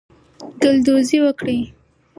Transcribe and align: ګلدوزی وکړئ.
ګلدوزی 0.61 1.17
وکړئ. 1.23 1.59